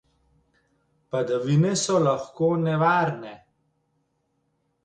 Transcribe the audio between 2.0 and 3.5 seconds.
lahko nevarne.